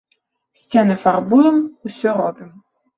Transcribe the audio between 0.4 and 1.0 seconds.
Сцены